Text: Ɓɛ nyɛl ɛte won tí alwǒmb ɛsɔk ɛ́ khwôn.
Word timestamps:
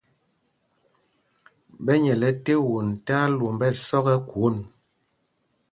Ɓɛ 1.83 1.93
nyɛl 2.03 2.21
ɛte 2.29 2.51
won 2.67 2.87
tí 3.05 3.13
alwǒmb 3.25 3.61
ɛsɔk 3.69 4.05
ɛ́ 4.13 4.17
khwôn. 4.27 4.57